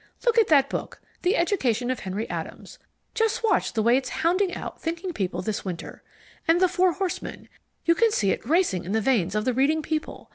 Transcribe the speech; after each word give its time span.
Look 0.25 0.39
at 0.39 0.47
that 0.47 0.67
book 0.67 0.99
The 1.21 1.35
Education 1.35 1.91
of 1.91 1.99
Henry 1.99 2.27
Adams! 2.27 2.79
Just 3.13 3.43
watch 3.43 3.73
the 3.73 3.83
way 3.83 3.97
it's 3.97 4.09
hounding 4.09 4.51
out 4.55 4.81
thinking 4.81 5.13
people 5.13 5.43
this 5.43 5.63
winter. 5.63 6.01
And 6.47 6.59
The 6.59 6.67
Four 6.67 6.93
Horsemen 6.93 7.47
you 7.85 7.93
can 7.93 8.09
see 8.09 8.31
it 8.31 8.43
racing 8.43 8.83
in 8.83 8.93
the 8.93 8.99
veins 9.01 9.35
of 9.35 9.45
the 9.45 9.53
reading 9.53 9.83
people. 9.83 10.29